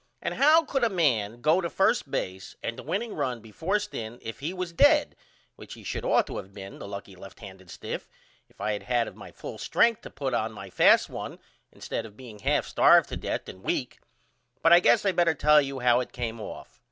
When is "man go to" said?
0.89-1.69